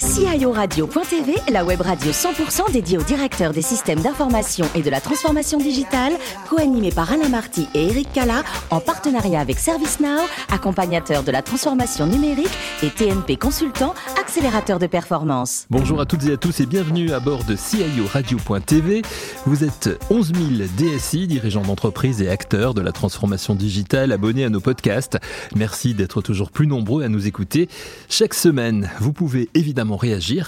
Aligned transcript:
guys. 0.00 0.07
CIO 0.18 0.50
Radio.tv, 0.50 1.36
la 1.52 1.64
web 1.64 1.80
radio 1.80 2.10
100% 2.10 2.72
dédiée 2.72 2.98
aux 2.98 3.04
directeurs 3.04 3.52
des 3.52 3.62
systèmes 3.62 4.00
d'information 4.00 4.66
et 4.74 4.82
de 4.82 4.90
la 4.90 5.00
transformation 5.00 5.58
digitale, 5.58 6.12
co-animée 6.50 6.90
par 6.90 7.12
Alain 7.12 7.28
Marty 7.28 7.68
et 7.72 7.86
Eric 7.86 8.12
Cala, 8.12 8.42
en 8.70 8.80
partenariat 8.80 9.38
avec 9.38 9.60
ServiceNow, 9.60 10.22
accompagnateur 10.50 11.22
de 11.22 11.30
la 11.30 11.40
transformation 11.42 12.06
numérique 12.06 12.50
et 12.82 12.90
TNP 12.90 13.36
Consultant, 13.36 13.94
accélérateur 14.20 14.80
de 14.80 14.88
performance. 14.88 15.66
Bonjour 15.70 16.00
à 16.00 16.04
toutes 16.04 16.24
et 16.24 16.32
à 16.32 16.36
tous 16.36 16.58
et 16.58 16.66
bienvenue 16.66 17.12
à 17.12 17.20
bord 17.20 17.44
de 17.44 17.54
CIO 17.54 18.04
Radio.tv. 18.12 19.02
Vous 19.46 19.62
êtes 19.62 20.04
11 20.10 20.32
000 20.58 20.68
DSI, 20.76 21.28
dirigeants 21.28 21.62
d'entreprise 21.62 22.22
et 22.22 22.28
acteurs 22.28 22.74
de 22.74 22.80
la 22.80 22.90
transformation 22.90 23.54
digitale, 23.54 24.10
abonnés 24.10 24.44
à 24.44 24.50
nos 24.50 24.60
podcasts. 24.60 25.18
Merci 25.54 25.94
d'être 25.94 26.22
toujours 26.22 26.50
plus 26.50 26.66
nombreux 26.66 27.04
à 27.04 27.08
nous 27.08 27.28
écouter. 27.28 27.68
Chaque 28.08 28.34
semaine, 28.34 28.90
vous 28.98 29.12
pouvez 29.12 29.48
évidemment 29.54 29.96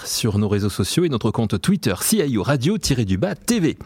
sur 0.07 0.39
nos 0.39 0.49
réseaux 0.49 0.71
sociaux 0.71 1.05
et 1.05 1.11
notre 1.11 1.31
compte 1.31 1.61
Twitter 1.61 1.95
CIO 2.01 2.43
Radio-du-bas 2.43 3.35
TV. 3.35 3.77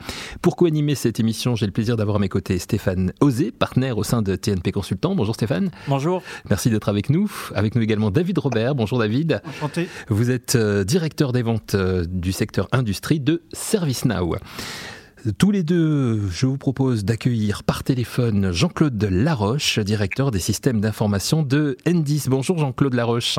Pour 0.40 0.54
co-animer 0.54 0.94
cette 0.94 1.18
émission, 1.18 1.56
j'ai 1.56 1.66
le 1.66 1.72
plaisir 1.72 1.96
d'avoir 1.96 2.16
à 2.16 2.18
mes 2.20 2.28
côtés 2.28 2.60
Stéphane 2.60 3.12
Osé, 3.20 3.50
partenaire 3.50 3.98
au 3.98 4.04
sein 4.04 4.22
de 4.22 4.36
TNP 4.36 4.70
Consultant. 4.70 5.16
Bonjour 5.16 5.34
Stéphane. 5.34 5.72
Bonjour. 5.88 6.22
Merci 6.48 6.70
d'être 6.70 6.88
avec 6.88 7.10
nous. 7.10 7.30
Avec 7.56 7.74
nous 7.74 7.82
également 7.82 8.12
David 8.12 8.38
Robert. 8.38 8.76
Bonjour 8.76 9.00
David. 9.00 9.42
Enchanté. 9.44 9.88
Vous 10.08 10.30
êtes 10.30 10.54
euh, 10.54 10.84
directeur 10.84 11.32
des 11.32 11.42
ventes 11.42 11.74
euh, 11.74 12.04
du 12.08 12.30
secteur 12.30 12.68
industrie 12.70 13.18
de 13.18 13.42
ServiceNow. 13.52 14.36
Tous 15.38 15.50
les 15.50 15.64
deux, 15.64 16.28
je 16.28 16.46
vous 16.46 16.58
propose 16.58 17.04
d'accueillir 17.04 17.64
par 17.64 17.82
téléphone 17.82 18.52
Jean-Claude 18.52 19.02
Laroche, 19.10 19.80
directeur 19.80 20.30
des 20.30 20.38
systèmes 20.38 20.80
d'information 20.80 21.42
de 21.42 21.76
N10. 21.84 22.28
Bonjour 22.28 22.58
Jean-Claude 22.58 22.94
Laroche. 22.94 23.38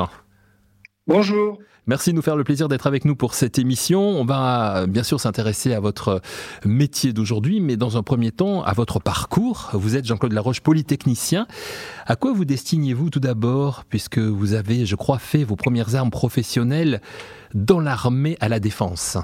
Bonjour. 1.08 1.60
Merci 1.86 2.10
de 2.10 2.16
nous 2.16 2.22
faire 2.22 2.34
le 2.34 2.42
plaisir 2.42 2.66
d'être 2.66 2.88
avec 2.88 3.04
nous 3.04 3.14
pour 3.14 3.34
cette 3.34 3.60
émission. 3.60 4.00
On 4.00 4.24
va 4.24 4.88
bien 4.88 5.04
sûr 5.04 5.20
s'intéresser 5.20 5.72
à 5.72 5.78
votre 5.78 6.20
métier 6.64 7.12
d'aujourd'hui, 7.12 7.60
mais 7.60 7.76
dans 7.76 7.96
un 7.96 8.02
premier 8.02 8.32
temps, 8.32 8.64
à 8.64 8.72
votre 8.72 8.98
parcours. 8.98 9.70
Vous 9.72 9.94
êtes 9.94 10.04
Jean-Claude 10.04 10.32
Laroche, 10.32 10.60
polytechnicien. 10.62 11.46
À 12.06 12.16
quoi 12.16 12.32
vous 12.32 12.44
destinez-vous 12.44 13.10
tout 13.10 13.20
d'abord, 13.20 13.84
puisque 13.88 14.18
vous 14.18 14.54
avez, 14.54 14.84
je 14.84 14.96
crois, 14.96 15.20
fait 15.20 15.44
vos 15.44 15.54
premières 15.54 15.94
armes 15.94 16.10
professionnelles 16.10 17.00
dans 17.54 17.78
l'armée 17.78 18.36
à 18.40 18.48
la 18.48 18.58
défense? 18.58 19.16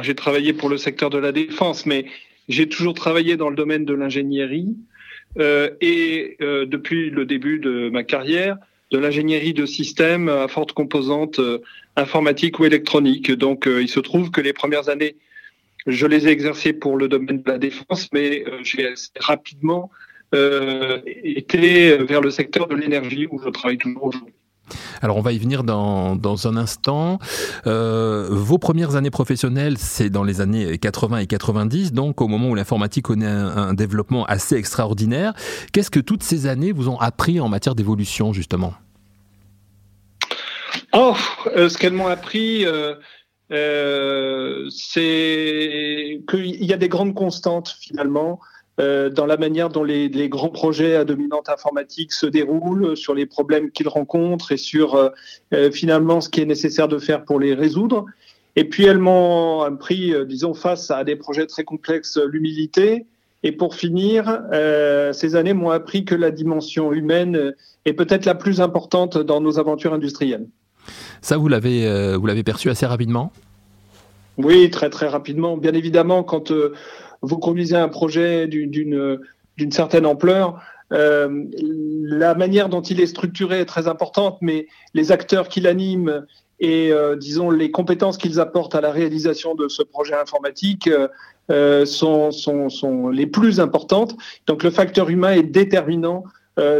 J'ai 0.00 0.14
travaillé 0.14 0.54
pour 0.54 0.70
le 0.70 0.78
secteur 0.78 1.10
de 1.10 1.18
la 1.18 1.32
défense, 1.32 1.84
mais 1.84 2.06
j'ai 2.48 2.66
toujours 2.66 2.94
travaillé 2.94 3.36
dans 3.36 3.50
le 3.50 3.56
domaine 3.56 3.84
de 3.84 3.92
l'ingénierie. 3.92 4.74
Euh, 5.38 5.68
et 5.82 6.38
euh, 6.40 6.64
depuis 6.64 7.10
le 7.10 7.26
début 7.26 7.58
de 7.58 7.90
ma 7.90 8.04
carrière, 8.04 8.56
de 8.90 8.98
l'ingénierie 8.98 9.54
de 9.54 9.66
système 9.66 10.28
à 10.28 10.48
forte 10.48 10.72
composante 10.72 11.38
euh, 11.38 11.58
informatique 11.96 12.58
ou 12.58 12.64
électronique. 12.64 13.30
Donc, 13.30 13.66
euh, 13.66 13.82
il 13.82 13.88
se 13.88 14.00
trouve 14.00 14.30
que 14.30 14.40
les 14.40 14.52
premières 14.52 14.88
années, 14.88 15.16
je 15.86 16.06
les 16.06 16.26
ai 16.26 16.30
exercées 16.30 16.72
pour 16.72 16.96
le 16.96 17.08
domaine 17.08 17.42
de 17.42 17.50
la 17.50 17.58
défense, 17.58 18.08
mais 18.12 18.44
euh, 18.46 18.58
j'ai 18.62 18.92
rapidement 19.18 19.90
été 21.24 21.96
vers 21.96 22.20
le 22.20 22.30
secteur 22.30 22.68
de 22.68 22.76
l'énergie 22.76 23.26
où 23.32 23.42
je 23.44 23.48
travaille 23.48 23.78
toujours 23.78 24.04
aujourd'hui. 24.04 24.32
Alors 25.02 25.16
on 25.16 25.20
va 25.20 25.32
y 25.32 25.38
venir 25.38 25.64
dans, 25.64 26.46
un 26.46 26.56
instant. 26.56 27.18
Euh, 27.66 28.28
vos 28.30 28.58
premières 28.58 28.96
années 28.96 29.10
professionnelles, 29.10 29.76
c'est 29.78 30.10
dans 30.10 30.24
les 30.24 30.40
années 30.40 30.78
80 30.78 31.18
et 31.18 31.26
90, 31.26 31.92
donc 31.92 32.20
au 32.20 32.28
moment 32.28 32.48
où 32.48 32.54
l'informatique 32.54 33.06
connaît 33.06 33.26
un, 33.26 33.74
développement 33.74 34.24
assez 34.24 34.56
extraordinaire. 34.56 35.34
Qu'est-ce 35.72 35.90
que 35.90 36.00
toutes 36.00 36.22
ces 36.22 36.46
années 36.46 36.72
vous 36.72 36.88
ont 36.88 36.98
appris 36.98 37.40
en 37.40 37.48
matière 37.48 37.74
d'évolution 37.74 38.32
justement? 38.32 38.74
Oh, 40.92 41.14
euh, 41.56 41.68
ce 41.68 41.78
qu'elles 41.78 41.92
m'ont 41.92 42.08
appris, 42.08 42.64
euh, 43.52 44.68
c'est 44.70 46.20
qu'il 46.28 46.64
y 46.64 46.72
a 46.72 46.76
des 46.76 46.88
grandes 46.88 47.14
constantes 47.14 47.76
finalement 47.80 48.40
dans 49.10 49.26
la 49.26 49.36
manière 49.36 49.68
dont 49.68 49.84
les, 49.84 50.28
grands 50.28 50.48
projets 50.48 50.96
à 50.96 51.04
dominante 51.04 51.48
informatique 51.48 52.12
se 52.12 52.26
déroulent, 52.26 52.96
sur 52.96 53.14
les 53.14 53.26
problèmes 53.26 53.70
qu'ils 53.70 53.88
rencontrent 53.88 54.52
et 54.52 54.56
sur 54.56 54.94
euh, 54.94 55.08
euh, 55.52 55.70
finalement 55.70 56.20
ce 56.20 56.28
qui 56.28 56.40
est 56.40 56.46
nécessaire 56.46 56.88
de 56.88 56.98
faire 56.98 57.24
pour 57.24 57.40
les 57.40 57.54
résoudre. 57.54 58.06
Et 58.56 58.64
puis 58.64 58.84
elles 58.84 58.98
m'ont 58.98 59.62
appris, 59.62 60.12
disons, 60.26 60.54
face 60.54 60.90
à 60.90 61.04
des 61.04 61.16
projets 61.16 61.46
très 61.46 61.64
complexes, 61.64 62.18
l'humilité. 62.18 63.06
Et 63.42 63.52
pour 63.52 63.74
finir, 63.76 64.42
ces 65.12 65.36
années 65.36 65.54
m'ont 65.54 65.70
appris 65.70 66.04
que 66.04 66.16
la 66.16 66.32
dimension 66.32 66.92
humaine 66.92 67.54
est 67.84 67.92
peut-être 67.92 68.26
la 68.26 68.34
plus 68.34 68.60
importante 68.60 69.16
dans 69.16 69.40
nos 69.40 69.60
aventures 69.60 69.94
industrielles. 69.94 70.46
Ça, 71.22 71.36
vous 71.36 71.46
l'avez, 71.46 72.16
vous 72.16 72.26
l'avez 72.26 72.42
perçu 72.42 72.70
assez 72.70 72.86
rapidement? 72.86 73.32
Oui, 74.36 74.68
très 74.68 74.90
très 74.90 75.06
rapidement. 75.06 75.56
Bien 75.56 75.72
évidemment, 75.72 76.24
quand 76.24 76.52
vous 77.22 77.38
conduisez 77.38 77.76
un 77.76 77.88
projet 77.88 78.46
d'une 78.46 79.72
certaine 79.72 80.06
ampleur, 80.06 80.62
euh, 80.92 81.44
la 82.02 82.34
manière 82.34 82.68
dont 82.68 82.82
il 82.82 83.00
est 83.00 83.06
structuré 83.06 83.60
est 83.60 83.66
très 83.66 83.86
importante, 83.86 84.38
mais 84.40 84.66
les 84.94 85.12
acteurs 85.12 85.48
qui 85.48 85.60
l'animent 85.60 86.26
et, 86.58 86.92
euh, 86.92 87.16
disons, 87.16 87.50
les 87.50 87.70
compétences 87.70 88.18
qu'ils 88.18 88.38
apportent 88.38 88.74
à 88.74 88.80
la 88.80 88.90
réalisation 88.90 89.54
de 89.54 89.68
ce 89.68 89.82
projet 89.82 90.14
informatique 90.14 90.90
euh, 91.50 91.86
sont, 91.86 92.32
sont, 92.32 92.68
sont, 92.68 93.08
les 93.08 93.26
plus 93.26 93.60
importantes. 93.60 94.16
Donc 94.46 94.62
le 94.62 94.70
facteur 94.70 95.08
humain 95.08 95.32
est 95.32 95.42
déterminant 95.42 96.24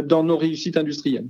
dans 0.03 0.23
nos 0.23 0.37
réussites 0.37 0.77
industrielles. 0.77 1.27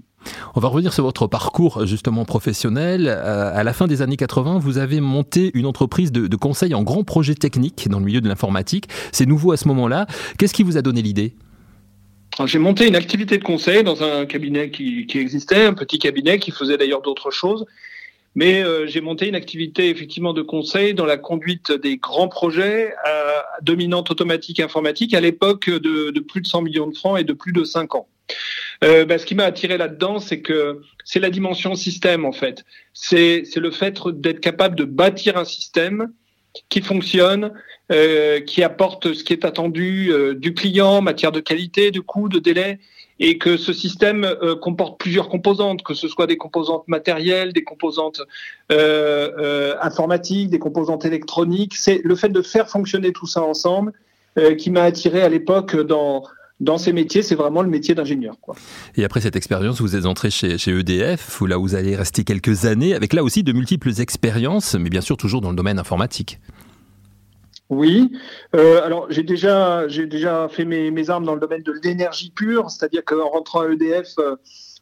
On 0.56 0.60
va 0.60 0.68
revenir 0.68 0.94
sur 0.94 1.04
votre 1.04 1.28
parcours 1.28 1.86
justement 1.86 2.26
professionnel. 2.26 3.08
Euh, 3.08 3.52
à 3.54 3.64
la 3.64 3.74
fin 3.74 3.88
des 3.88 4.02
années 4.02 4.18
80, 4.18 4.60
vous 4.60 4.78
avez 4.78 5.02
monté 5.02 5.52
une 5.54 5.66
entreprise 5.66 6.12
de, 6.12 6.36
conseil 6.36 6.74
en 6.74 6.84
grands 6.84 7.04
projets 7.04 7.36
techniques 7.36 7.88
dans 7.90 8.00
le 8.00 8.06
milieu 8.06 8.22
de 8.22 8.28
l'informatique. 8.28 8.88
C'est 9.12 9.26
nouveau 9.26 9.52
à 9.52 9.58
ce 9.58 9.68
moment-là. 9.68 10.08
Qu'est-ce 10.38 10.54
qui 10.54 10.64
vous 10.64 10.78
a 10.78 10.82
donné 10.82 11.02
l'idée? 11.02 11.34
J'ai 12.46 12.60
monté 12.60 12.88
une 12.88 12.96
activité 12.96 13.38
de 13.38 13.44
conseil 13.44 13.84
dans 13.84 14.04
un 14.04 14.26
cabinet 14.26 14.72
qui, 14.72 15.06
existait, 15.16 15.66
un 15.66 15.74
petit 15.74 16.00
cabinet 16.00 16.40
qui 16.40 16.52
faisait 16.52 16.78
d'ailleurs 16.78 17.02
d'autres 17.02 17.30
choses. 17.30 17.66
Mais 18.34 18.64
euh, 18.64 18.88
j'ai 18.88 19.02
monté 19.02 19.28
une 19.28 19.36
activité 19.36 19.90
effectivement 19.90 20.32
de 20.32 20.42
conseil 20.42 20.94
dans 20.94 21.06
la 21.06 21.18
conduite 21.18 21.74
des 21.74 21.98
grands 21.98 22.30
projets 22.30 22.94
à 23.04 23.44
dominante 23.62 24.10
automatique 24.10 24.62
informatique 24.62 25.14
à 25.14 25.20
l'époque 25.20 25.70
de, 25.70 26.12
de, 26.12 26.20
plus 26.22 26.40
de 26.40 26.48
100 26.48 26.62
millions 26.62 26.88
de 26.88 26.96
francs 26.96 27.20
et 27.20 27.26
de 27.26 27.34
plus 27.34 27.52
de 27.52 27.66
5 27.66 27.96
ans. 27.96 28.08
Euh, 28.84 29.06
bah, 29.06 29.18
ce 29.18 29.26
qui 29.26 29.36
m'a 29.36 29.46
attiré 29.46 29.78
là-dedans, 29.78 30.20
c'est 30.20 30.42
que 30.42 30.82
c'est 31.04 31.20
la 31.20 31.30
dimension 31.30 31.76
système 31.76 32.26
en 32.26 32.32
fait. 32.32 32.66
C'est 32.94 33.44
le 33.56 33.72
fait 33.72 34.00
d'être 34.08 34.40
capable 34.40 34.76
de 34.76 34.86
bâtir 34.86 35.38
un 35.38 35.46
système 35.46 36.12
qui 36.70 36.82
fonctionne, 36.82 37.52
euh, 37.92 38.42
qui 38.42 38.64
apporte 38.64 39.14
ce 39.14 39.24
qui 39.24 39.34
est 39.34 39.46
attendu 39.46 40.12
euh, 40.12 40.34
du 40.34 40.54
client 40.54 40.98
en 40.98 41.02
matière 41.02 41.32
de 41.32 41.40
qualité, 41.40 41.92
de 41.92 42.00
coût, 42.00 42.28
de 42.28 42.40
délai, 42.40 42.80
et 43.20 43.38
que 43.38 43.56
ce 43.56 43.72
système 43.72 44.36
comporte 44.62 45.00
plusieurs 45.00 45.30
composantes, 45.30 45.84
que 45.84 45.94
ce 45.94 46.08
soit 46.08 46.26
des 46.26 46.38
composantes 46.38 46.88
matérielles, 46.88 47.54
des 47.54 47.64
composantes 47.64 48.24
informatiques, 49.80 50.50
des 50.50 50.58
composantes 50.58 51.06
électroniques. 51.06 51.76
C'est 51.76 52.02
le 52.04 52.16
fait 52.16 52.30
de 52.30 52.42
faire 52.42 52.68
fonctionner 52.68 53.12
tout 53.12 53.28
ça 53.28 53.44
ensemble 53.44 53.94
qui 54.58 54.72
m'a 54.72 54.82
attiré 54.82 55.22
à 55.22 55.30
l'époque 55.30 55.76
dans 55.76 56.24
dans 56.62 56.78
ces 56.78 56.94
métiers, 56.94 57.24
c'est 57.24 57.36
vraiment 57.36 57.64
le 57.64 57.70
métier 57.70 57.96
d'ingénieur. 57.96 58.36
Et 58.96 59.04
après 59.04 59.20
cette 59.20 59.36
expérience, 59.36 59.82
vous 59.82 59.96
êtes 59.96 60.06
entré 60.06 60.30
chez, 60.30 60.60
chez 60.60 60.72
EDF, 60.72 61.42
où 61.42 61.48
là 61.48 61.58
vous 61.58 61.74
allez 61.74 61.96
rester 61.96 62.24
quelques 62.24 62.66
années, 62.66 62.94
avec 62.94 63.14
là 63.14 63.24
aussi 63.24 63.44
de 63.44 63.52
multiples 63.52 63.90
expériences, 64.00 64.76
mais 64.76 64.90
bien 64.90 65.02
sûr 65.02 65.18
toujours 65.18 65.42
dans 65.42 65.50
le 65.50 65.56
domaine 65.56 65.80
informatique. 65.80 66.40
Oui, 67.70 68.12
euh, 68.56 68.84
alors 68.84 69.08
j'ai 69.10 69.24
déjà 69.24 69.88
j'ai 69.88 70.06
déjà 70.06 70.50
fait 70.50 70.66
mes, 70.66 70.92
mes, 70.92 71.10
armes 71.10 71.26
dans 71.26 71.34
le 71.34 71.40
domaine 71.40 71.64
de 71.64 71.74
l'énergie 71.84 72.30
pure, 72.30 72.70
c'est-à-dire 72.70 73.04
qu'en 73.06 73.30
rentrant 73.30 73.62
à 73.62 73.70
EDF, 73.70 74.10
euh, 74.20 74.36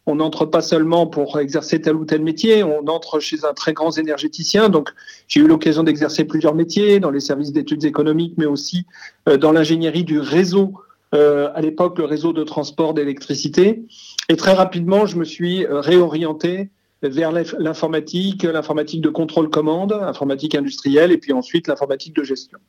on 0.05 0.15
n'entre 0.15 0.45
pas 0.45 0.61
seulement 0.61 1.07
pour 1.07 1.39
exercer 1.39 1.79
tel 1.79 1.95
ou 1.95 2.03
tel 2.03 2.21
métier, 2.21 2.63
on 2.63 2.87
entre 2.87 3.19
chez 3.19 3.45
un 3.45 3.53
très 3.53 3.73
grand 3.73 3.95
énergéticien. 3.97 4.67
Donc 4.67 4.89
j'ai 5.29 5.39
eu 5.39 5.47
l'occasion 5.47 5.83
d'exercer 5.83 6.25
plusieurs 6.25 6.55
métiers 6.55 6.99
dans 6.99 7.11
les 7.11 7.19
services 7.21 7.53
d'études 7.53 7.85
économiques, 7.85 8.33
mais 8.37 8.47
aussi 8.47 8.85
euh, 9.29 9.37
dans 9.37 9.53
l'ingénierie 9.53 10.03
du 10.03 10.19
réseau 10.19 10.73
euh, 11.15 11.49
à 11.55 11.61
l'époque 11.61 11.97
le 11.97 12.05
réseau 12.05 12.33
de 12.33 12.43
transport 12.43 12.93
d'électricité. 12.93 13.83
Et 14.29 14.35
très 14.35 14.53
rapidement, 14.53 15.05
je 15.05 15.17
me 15.17 15.25
suis 15.25 15.65
euh, 15.65 15.79
réorienté 15.79 16.69
vers 17.01 17.31
l'informatique, 17.31 18.43
l'informatique 18.43 19.01
de 19.01 19.09
contrôle-commande, 19.09 19.93
informatique 19.93 20.53
industrielle 20.53 21.11
et 21.11 21.17
puis 21.17 21.31
ensuite 21.31 21.67
l'informatique 21.67 22.13
de 22.13 22.23
gestion. 22.23 22.59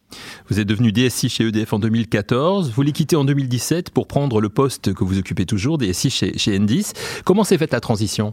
Vous 0.49 0.61
êtes 0.61 0.69
devenu 0.69 0.93
DSI 0.93 1.29
chez 1.29 1.49
EDF 1.49 1.73
en 1.73 1.81
2014, 1.81 2.71
vous 2.71 2.83
les 2.83 2.93
quittez 2.93 3.17
en 3.17 3.25
2017 3.25 3.91
pour 3.91 4.07
prendre 4.07 4.41
le 4.41 4.49
poste 4.49 4.95
que 4.95 5.03
vous 5.03 5.19
occupez 5.19 5.47
toujours, 5.47 5.79
DSI 5.79 6.11
chez, 6.11 6.39
chez 6.39 6.57
N10. 6.57 6.93
Comment 7.25 7.43
s'est 7.43 7.59
faite 7.59 7.73
la 7.73 7.81
transition? 7.81 8.33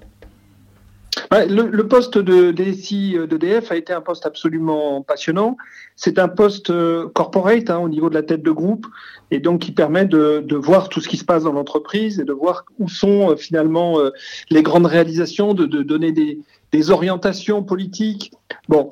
Le, 1.32 1.82
poste 1.84 2.18
de 2.18 2.52
DSI 2.52 3.18
d'EDF 3.30 3.72
a 3.72 3.76
été 3.76 3.94
un 3.94 4.02
poste 4.02 4.26
absolument 4.26 5.02
passionnant. 5.02 5.58
C'est 5.96 6.20
un 6.20 6.28
poste 6.28 6.70
euh, 6.70 7.10
corporate 7.10 7.70
hein, 7.70 7.80
au 7.80 7.90
niveau 7.90 8.10
de 8.10 8.16
la 8.16 8.24
tête 8.24 8.44
de 8.44 8.52
groupe 8.52 8.86
et 9.32 9.40
donc 9.40 9.62
qui 9.62 9.72
permet 9.72 10.06
de, 10.06 10.56
voir 10.56 10.90
tout 10.90 11.02
ce 11.02 11.08
qui 11.08 11.18
se 11.18 11.26
passe 11.26 11.44
dans 11.44 11.54
l'entreprise 11.54 12.20
et 12.20 12.24
de 12.24 12.34
voir 12.34 12.66
où 12.80 12.88
sont 12.88 13.32
euh, 13.32 13.36
finalement 13.36 14.00
euh, 14.00 14.12
les 14.50 14.64
grandes 14.64 14.86
réalisations, 14.86 15.54
de, 15.54 15.66
donner 15.66 16.12
des, 16.12 16.92
orientations 16.92 17.64
politiques. 17.64 18.32
Bon, 18.70 18.92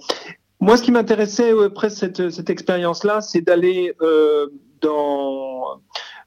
moi 0.60 0.76
ce 0.76 0.82
qui 0.82 0.92
m'intéressait 0.92 1.52
après 1.64 1.92
cette, 1.92 2.32
cette 2.32 2.50
expérience-là, 2.50 3.22
c'est 3.22 3.42
d'aller 3.42 3.94
dans 4.82 5.74
euh, 5.74 5.76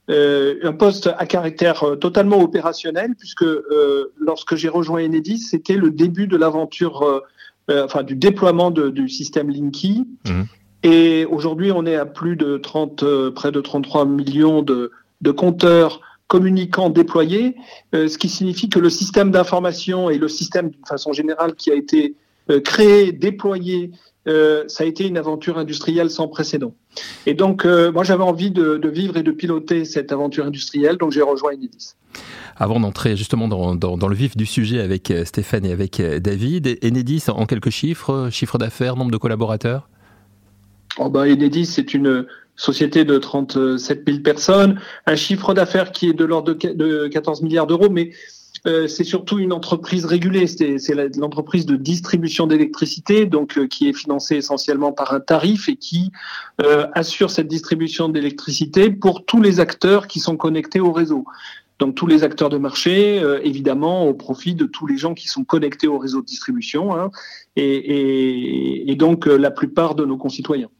un 0.08 0.72
poste 0.72 1.10
à 1.18 1.26
caractère 1.26 1.82
euh, 1.84 1.96
totalement 1.96 2.40
opérationnel, 2.40 3.14
puisque 3.18 3.42
euh, 3.42 4.12
lorsque 4.18 4.56
j'ai 4.56 4.68
rejoint 4.68 5.04
Enedis, 5.04 5.38
c'était 5.38 5.76
le 5.76 5.90
début 5.90 6.26
de 6.26 6.36
l'aventure, 6.36 7.22
enfin 7.70 8.02
du 8.02 8.16
déploiement 8.16 8.70
du 8.70 9.08
système 9.08 9.50
Linky. 9.50 10.06
Mmh. 10.26 10.42
Et 10.84 11.26
aujourd'hui, 11.26 11.70
on 11.72 11.84
est 11.84 11.96
à 11.96 12.06
plus 12.06 12.36
de 12.36 12.56
30, 12.56 13.04
près 13.34 13.52
de 13.52 13.60
33 13.60 14.06
millions 14.06 14.62
de, 14.62 14.90
de 15.20 15.30
compteurs 15.30 16.00
communicants 16.28 16.88
déployés, 16.88 17.56
ce 17.92 18.16
qui 18.16 18.28
signifie 18.28 18.68
que 18.68 18.78
le 18.78 18.88
système 18.88 19.30
d'information 19.30 20.08
et 20.08 20.18
le 20.18 20.28
système 20.28 20.70
d'une 20.70 20.86
façon 20.86 21.12
générale 21.12 21.54
qui 21.54 21.70
a 21.70 21.74
été 21.74 22.14
créé, 22.64 23.12
déployé 23.12 23.90
euh, 24.28 24.64
ça 24.68 24.84
a 24.84 24.86
été 24.86 25.06
une 25.06 25.16
aventure 25.16 25.58
industrielle 25.58 26.10
sans 26.10 26.28
précédent. 26.28 26.74
Et 27.26 27.34
donc, 27.34 27.64
euh, 27.64 27.90
moi, 27.90 28.04
j'avais 28.04 28.22
envie 28.22 28.50
de, 28.50 28.88
vivre 28.88 29.16
et 29.16 29.22
de 29.22 29.30
piloter 29.30 29.84
cette 29.84 30.12
aventure 30.12 30.46
industrielle, 30.46 30.96
donc 30.96 31.12
j'ai 31.12 31.22
rejoint 31.22 31.52
Enedis. 31.52 31.94
Avant 32.56 32.80
d'entrer 32.80 33.16
justement 33.16 33.48
dans, 33.48 34.08
le 34.08 34.14
vif 34.14 34.36
du 34.36 34.46
sujet 34.46 34.80
avec 34.80 35.10
euh, 35.10 35.24
Stéphane 35.24 35.64
et 35.64 35.72
avec 35.72 36.02
David, 36.02 36.78
Enedis, 36.84 37.24
en 37.28 37.46
quelques 37.46 37.70
chiffres, 37.70 38.28
chiffre 38.30 38.58
d'affaires, 38.58 38.96
nombre 38.96 39.10
de 39.10 39.16
collaborateurs? 39.16 39.88
Oh 40.98 41.08
ben, 41.08 41.30
Enedis, 41.30 41.66
c'est 41.66 41.94
une 41.94 42.26
société 42.56 43.04
de 43.04 43.18
37 43.18 44.02
000 44.06 44.18
personnes, 44.20 44.80
un 45.06 45.14
chiffre 45.14 45.54
d'affaires 45.54 45.92
qui 45.92 46.08
est 46.08 46.12
de 46.12 46.24
l'ordre 46.24 46.54
de 46.54 47.06
14 47.06 47.42
milliards 47.42 47.68
d'euros, 47.68 47.88
mais 47.88 48.10
euh, 48.66 48.88
c'est 48.88 49.04
surtout 49.04 49.38
une 49.38 49.52
entreprise 49.52 50.04
régulée. 50.04 50.46
C'est 50.46 50.94
l'entreprise 51.16 51.66
de 51.66 51.76
distribution 51.76 52.46
d'électricité, 52.46 53.26
donc 53.26 53.58
euh, 53.58 53.66
qui 53.66 53.88
est 53.88 53.92
financée 53.92 54.36
essentiellement 54.36 54.92
par 54.92 55.12
un 55.12 55.20
tarif 55.20 55.68
et 55.68 55.76
qui 55.76 56.10
euh, 56.62 56.86
assure 56.94 57.30
cette 57.30 57.48
distribution 57.48 58.08
d'électricité 58.08 58.90
pour 58.90 59.24
tous 59.24 59.40
les 59.40 59.60
acteurs 59.60 60.06
qui 60.06 60.20
sont 60.20 60.36
connectés 60.36 60.80
au 60.80 60.92
réseau. 60.92 61.24
Donc 61.78 61.94
tous 61.94 62.08
les 62.08 62.24
acteurs 62.24 62.48
de 62.48 62.58
marché, 62.58 63.22
évidemment, 63.44 64.08
au 64.08 64.12
profit 64.12 64.56
de 64.56 64.64
tous 64.64 64.88
les 64.88 64.96
gens 64.96 65.14
qui 65.14 65.28
sont 65.28 65.44
connectés 65.44 65.86
au 65.86 65.96
réseau 65.96 66.22
de 66.22 66.26
distribution, 66.26 66.92
hein, 66.92 67.12
et, 67.54 68.96
donc 68.98 69.26
la 69.26 69.52
plupart 69.52 69.94
de 69.94 70.04
nos 70.04 70.16
concitoyens. 70.16 70.70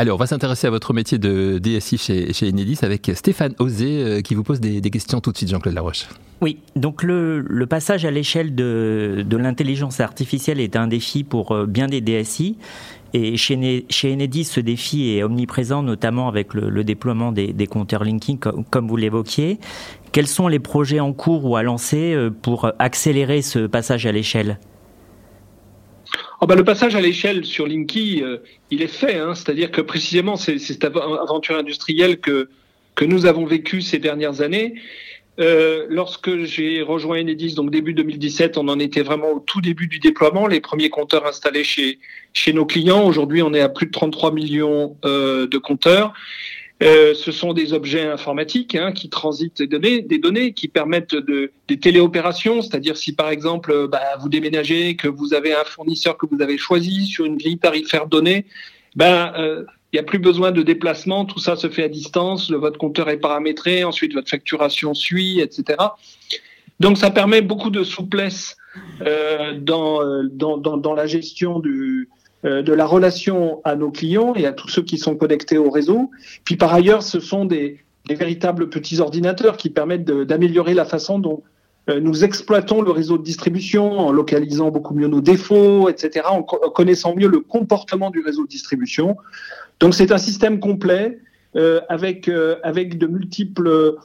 Alors, 0.00 0.14
on 0.14 0.20
va 0.20 0.28
s'intéresser 0.28 0.68
à 0.68 0.70
votre 0.70 0.94
métier 0.94 1.18
de 1.18 1.58
DSI 1.58 1.98
chez, 1.98 2.32
chez 2.32 2.48
Enedis 2.50 2.78
avec 2.82 3.10
Stéphane 3.16 3.56
Osé 3.58 4.00
euh, 4.00 4.20
qui 4.20 4.36
vous 4.36 4.44
pose 4.44 4.60
des, 4.60 4.80
questions 4.92 5.20
tout 5.20 5.32
de 5.32 5.36
suite, 5.36 5.48
Jean-Claude 5.48 5.74
Laroche. 5.74 6.06
Oui, 6.40 6.58
donc 6.76 7.02
le, 7.02 7.66
passage 7.68 8.04
à 8.04 8.12
l'échelle 8.12 8.54
de, 8.54 9.26
l'intelligence 9.28 9.98
artificielle 9.98 10.60
est 10.60 10.76
un 10.76 10.86
défi 10.86 11.24
pour 11.24 11.50
euh, 11.50 11.66
bien 11.66 11.88
des 11.88 12.00
DSI. 12.00 12.58
Et 13.12 13.36
chez, 13.36 13.86
chez 13.90 14.12
Enedis, 14.12 14.44
ce 14.44 14.60
défi 14.60 15.16
est 15.16 15.24
omniprésent, 15.24 15.82
notamment 15.82 16.28
avec 16.28 16.54
le, 16.54 16.84
déploiement 16.84 17.32
des, 17.32 17.66
compteurs 17.66 18.04
linking, 18.04 18.38
comme 18.38 18.86
vous 18.86 18.96
l'évoquiez. 18.96 19.58
Quels 20.12 20.28
sont 20.28 20.46
les 20.46 20.60
projets 20.60 21.00
en 21.00 21.12
cours 21.12 21.44
ou 21.44 21.56
à 21.56 21.64
lancer 21.64 22.14
euh, 22.14 22.30
pour 22.30 22.70
accélérer 22.78 23.42
ce 23.42 23.66
passage 23.66 24.06
à 24.06 24.12
l'échelle? 24.12 24.60
Oh 26.40 26.46
le 26.46 26.64
passage 26.64 26.94
à 26.94 27.00
l'échelle 27.00 27.44
sur 27.44 27.66
Linky, 27.66 28.22
euh, 28.22 28.38
il 28.70 28.80
est 28.80 28.86
fait. 28.86 29.16
Hein, 29.16 29.34
C'est-à-dire 29.34 29.72
que 29.72 29.80
précisément, 29.80 30.36
c'est 30.36 30.58
cette 30.58 30.84
aventure 30.84 31.56
industrielle 31.56 32.20
que, 32.20 32.48
que 32.94 33.04
nous 33.04 33.26
avons 33.26 33.44
vécue 33.44 33.80
ces 33.80 33.98
dernières 33.98 34.40
années. 34.40 34.74
Euh, 35.40 35.86
lorsque 35.88 36.44
j'ai 36.44 36.82
rejoint 36.82 37.20
Enedis, 37.20 37.54
donc 37.54 37.70
début 37.70 37.92
2017, 37.92 38.56
on 38.56 38.68
en 38.68 38.78
était 38.78 39.02
vraiment 39.02 39.32
au 39.32 39.40
tout 39.40 39.60
début 39.60 39.88
du 39.88 39.98
déploiement, 39.98 40.46
les 40.46 40.60
premiers 40.60 40.90
compteurs 40.90 41.26
installés 41.26 41.64
chez, 41.64 41.98
chez 42.32 42.52
nos 42.52 42.66
clients. 42.66 43.04
Aujourd'hui, 43.04 43.42
on 43.42 43.52
est 43.52 43.60
à 43.60 43.68
plus 43.68 43.86
de 43.86 43.92
33 43.92 44.32
millions 44.32 44.96
euh, 45.04 45.48
de 45.48 45.58
compteurs. 45.58 46.12
Euh, 46.80 47.12
ce 47.12 47.32
sont 47.32 47.54
des 47.54 47.72
objets 47.72 48.06
informatiques 48.06 48.76
hein, 48.76 48.92
qui 48.92 49.08
transitent 49.08 49.58
des 49.58 49.66
données, 49.66 50.00
des 50.00 50.18
données 50.18 50.52
qui 50.52 50.68
permettent 50.68 51.16
de, 51.16 51.50
des 51.66 51.80
téléopérations, 51.80 52.62
c'est-à-dire 52.62 52.96
si 52.96 53.12
par 53.12 53.30
exemple 53.30 53.72
euh, 53.72 53.88
bah, 53.88 54.00
vous 54.20 54.28
déménagez, 54.28 54.94
que 54.94 55.08
vous 55.08 55.34
avez 55.34 55.52
un 55.52 55.64
fournisseur 55.64 56.16
que 56.16 56.26
vous 56.30 56.40
avez 56.40 56.56
choisi 56.56 57.06
sur 57.06 57.24
une 57.24 57.36
grille 57.36 57.58
tarifaire 57.58 58.06
donnée, 58.06 58.46
ben 58.94 59.32
euh, 59.36 59.64
il 59.92 59.96
n'y 59.96 60.00
a 60.00 60.04
plus 60.04 60.20
besoin 60.20 60.52
de 60.52 60.62
déplacement, 60.62 61.24
tout 61.24 61.40
ça 61.40 61.56
se 61.56 61.68
fait 61.68 61.82
à 61.82 61.88
distance, 61.88 62.52
votre 62.52 62.78
compteur 62.78 63.08
est 63.08 63.16
paramétré, 63.16 63.82
ensuite 63.82 64.12
votre 64.12 64.28
facturation 64.28 64.94
suit, 64.94 65.40
etc. 65.40 65.78
Donc 66.78 66.96
ça 66.96 67.10
permet 67.10 67.40
beaucoup 67.40 67.70
de 67.70 67.82
souplesse 67.82 68.56
euh, 69.00 69.58
dans, 69.58 70.00
dans, 70.24 70.58
dans, 70.58 70.76
dans, 70.76 70.94
la 70.94 71.06
gestion 71.06 71.58
du, 71.58 71.70
euh, 71.70 72.17
de 72.44 72.72
la 72.72 72.86
relation 72.86 73.60
à 73.64 73.74
nos 73.74 73.90
clients 73.90 74.32
et 74.34 74.46
à 74.46 74.52
tous 74.52 74.68
ceux 74.68 74.82
qui 74.82 74.96
sont 74.96 75.16
connectés 75.16 75.58
au 75.58 75.70
réseau. 75.70 76.10
Puis 76.44 76.56
par 76.56 76.72
ailleurs, 76.72 77.02
ce 77.02 77.20
sont 77.20 77.44
des, 77.44 77.80
véritables 78.08 78.70
petits 78.70 79.00
ordinateurs 79.00 79.56
qui 79.58 79.68
permettent 79.68 80.06
d'améliorer 80.06 80.72
la 80.72 80.86
façon 80.86 81.18
dont 81.18 81.42
euh, 81.90 82.00
nous 82.00 82.24
exploitons 82.24 82.80
le 82.80 82.90
réseau 82.90 83.18
de 83.18 83.22
distribution 83.22 83.98
en 83.98 84.12
localisant 84.12 84.70
beaucoup 84.70 84.94
mieux 84.94 85.08
nos 85.08 85.20
défauts, 85.20 85.90
etc., 85.90 86.24
en, 86.30 86.42
connaissant 86.42 87.14
mieux 87.14 87.28
le 87.28 87.40
comportement 87.40 88.10
du 88.10 88.20
réseau 88.20 88.44
de 88.44 88.48
distribution. 88.48 89.16
Donc 89.80 89.94
c'est 89.94 90.10
un 90.10 90.18
système 90.18 90.58
complet 90.58 91.18
euh, 91.56 91.80
avec, 91.88 92.30
avec 92.62 92.98
de 92.98 93.06
multiples 93.06 93.96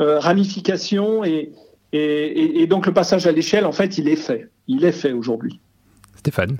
ramifications 0.00 1.22
et, 1.24 1.52
et 1.92 2.66
donc 2.66 2.86
le 2.86 2.92
passage 2.92 3.28
à 3.28 3.32
l'échelle, 3.32 3.66
en 3.66 3.72
fait, 3.72 3.98
il 3.98 4.08
est 4.08 4.16
fait. 4.16 4.48
Il 4.66 4.84
est 4.84 4.92
fait 4.92 5.12
aujourd'hui. 5.12 5.60
Stéphane 6.16 6.56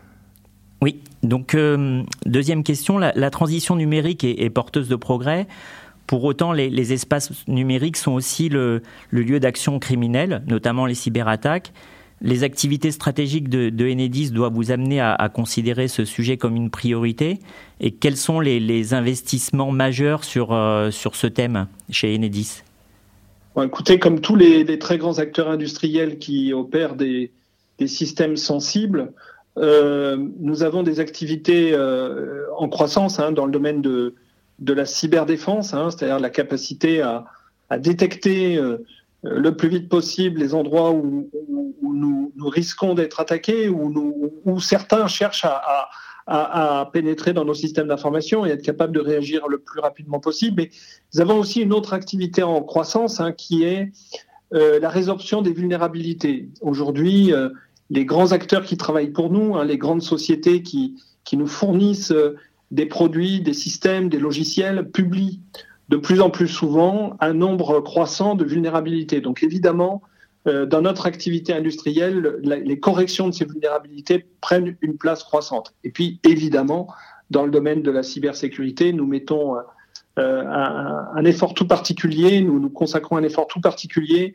oui, 0.83 1.01
donc 1.23 1.55
euh, 1.55 2.03
deuxième 2.27 2.63
question, 2.63 2.99
la, 2.99 3.31
transition 3.31 3.77
numérique 3.77 4.25
est, 4.25 4.51
porteuse 4.51 4.89
de 4.89 4.97
progrès. 4.97 5.47
Pour 6.07 6.25
autant, 6.25 6.53
les, 6.53 6.93
espaces 6.93 7.33
numériques 7.49 7.97
sont 7.97 8.13
aussi 8.13 8.49
le, 8.49 8.83
lieu 9.11 9.41
d'action 9.41 9.79
criminelle, 9.79 10.43
notamment 10.47 10.87
les 10.87 10.95
cyberattaques. 10.95 11.73
Les 12.21 12.45
activités 12.45 12.91
stratégiques 12.91 13.49
de, 13.49 13.91
Enedis 13.91 14.31
doivent 14.31 14.53
vous 14.53 14.71
amener 14.71 15.01
à, 15.01 15.31
considérer 15.33 15.89
ce 15.89 16.05
sujet 16.05 16.37
comme 16.37 16.57
une 16.57 16.71
priorité. 16.71 17.39
Et 17.81 17.91
quels 17.91 18.17
sont 18.17 18.41
les, 18.41 18.95
investissements 18.95 19.73
majeurs 19.73 20.25
sur, 20.25 20.53
euh, 20.53 20.91
sur 20.91 21.17
ce 21.17 21.27
thème 21.27 21.67
chez 21.91 22.15
Enedis? 22.15 22.63
Écoutez, 23.63 23.99
comme 23.99 24.21
tous 24.21 24.37
les, 24.37 24.79
très 24.79 24.99
grands 24.99 25.19
acteurs 25.19 25.49
industriels 25.49 26.19
qui 26.19 26.53
opèrent 26.53 26.97
des, 26.97 27.31
des 27.79 27.87
systèmes 27.87 28.37
sensibles, 28.37 29.13
nous 29.57 30.63
avons 30.63 30.83
des 30.83 31.01
activités 31.01 31.73
euh, 31.73 32.47
en 32.57 32.69
croissance 32.69 33.21
hein, 33.21 33.33
dans 33.33 33.47
le 33.47 33.53
domaine 33.53 33.83
de, 33.83 34.15
de 34.59 34.73
la 34.73 34.87
cyberdéfense, 34.87 35.75
hein, 35.75 35.91
c'est-à-dire 35.91 36.19
la 36.19 36.31
capacité 36.31 37.03
à, 37.03 37.25
à 37.71 37.79
détecter 37.79 38.57
euh, 38.57 38.79
le 39.23 39.57
plus 39.57 39.69
vite 39.69 39.89
possible 39.89 40.41
les 40.41 40.55
endroits 40.55 40.93
où, 40.93 41.31
où, 41.33 41.95
nous, 41.95 42.33
nous, 42.37 42.49
risquons 42.49 42.95
d'être 42.95 43.21
attaqués, 43.21 43.69
où, 43.69 43.91
nous, 43.91 44.33
où 44.45 44.61
certains 44.61 45.07
cherchent 45.07 45.45
à, 45.45 45.89
à, 46.27 46.81
à, 46.81 46.87
pénétrer 46.87 47.33
dans 47.33 47.45
nos 47.45 47.55
systèmes 47.55 47.89
d'information 47.89 48.45
et 48.45 48.51
être 48.51 48.63
capables 48.63 48.93
de 48.93 49.01
réagir 49.01 49.49
le 49.49 49.59
plus 49.59 49.81
rapidement 49.81 50.21
possible. 50.21 50.63
Mais 50.63 50.71
nous 51.15 51.21
avons 51.21 51.39
aussi 51.39 51.61
une 51.61 51.73
autre 51.73 51.95
activité 51.95 52.43
en 52.43 52.63
croissance 52.63 53.21
hein, 53.21 53.33
qui 53.33 53.65
est 53.65 53.93
euh, 54.53 54.79
la 54.79 54.89
résorption 54.89 55.43
des 55.43 55.53
vulnérabilités. 55.53 56.49
Aujourd'hui, 56.61 57.33
les 57.91 58.05
grands 58.05 58.33
acteurs 58.33 58.65
qui 58.65 58.77
travaillent 58.77 59.13
pour 59.13 59.31
nous, 59.31 59.57
hein, 59.57 59.65
les 59.65 59.79
grandes 59.79 60.03
sociétés 60.03 60.63
qui, 60.63 60.97
nous 61.33 61.47
fournissent 61.47 62.13
euh, 62.13 62.37
des 62.71 62.87
produits, 62.87 63.41
des 63.41 63.55
systèmes, 63.55 64.09
des 64.09 64.19
logiciels, 64.19 64.91
publient 64.91 65.41
de 65.89 65.97
plus 65.97 66.21
en 66.21 66.31
plus 66.31 66.49
souvent 66.49 67.17
un 67.21 67.35
nombre 67.35 67.81
croissant 67.81 68.35
de 68.35 68.45
vulnérabilités. 68.45 69.21
Donc 69.21 69.43
évidemment, 69.43 70.03
euh, 70.47 70.65
dans 70.67 70.83
notre 70.83 71.07
activité 71.07 71.53
industrielle, 71.53 72.41
les 72.43 72.81
corrections 72.81 73.29
de 73.29 73.35
ces 73.35 73.45
vulnérabilités 73.45 74.27
prennent 74.41 74.77
une 74.81 74.97
place 74.97 75.25
croissante. 75.25 75.75
Et 75.85 75.91
puis 75.91 76.21
évidemment, 76.25 76.89
dans 77.31 77.45
le 77.45 77.51
domaine 77.51 77.83
de 77.83 77.91
la 77.91 78.03
cybersécurité, 78.03 78.93
nous 78.93 79.07
mettons 79.07 79.57
euh, 80.19 80.45
un, 80.47 81.25
effort 81.25 81.55
tout 81.55 81.67
particulier, 81.67 82.41
nous 82.41 82.61
nous 82.61 82.71
consacrons 82.71 83.17
un 83.17 83.25
effort 83.25 83.49
tout 83.49 83.61
particulier 83.61 84.35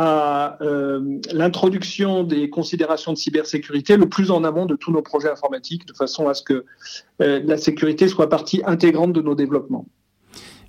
à 0.00 0.56
euh, 0.60 1.18
l'introduction 1.32 2.22
des 2.22 2.48
considérations 2.48 3.12
de 3.12 3.18
cybersécurité 3.18 3.96
le 3.96 4.08
plus 4.08 4.30
en 4.30 4.44
amont 4.44 4.64
de 4.64 4.76
tous 4.76 4.92
nos 4.92 5.02
projets 5.02 5.28
informatiques, 5.28 5.86
de 5.86 5.92
façon 5.92 6.28
à 6.28 6.34
ce 6.34 6.42
que 6.44 6.64
euh, 7.20 7.40
la 7.44 7.56
sécurité 7.56 8.06
soit 8.06 8.28
partie 8.28 8.62
intégrante 8.64 9.12
de 9.12 9.20
nos 9.20 9.34
développements. 9.34 9.86